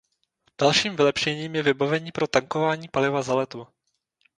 [0.61, 3.67] Dalším vylepšením je vybavení pro tankování paliva za letu.